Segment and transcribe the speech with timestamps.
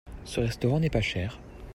[0.25, 1.39] Ce restaurant n'est pas cher.